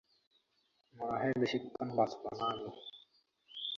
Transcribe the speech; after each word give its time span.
মনেহয় 0.95 1.35
বেশিক্ষন 1.41 1.87
বাঁচবনা 1.97 2.45
আমি! 2.53 2.69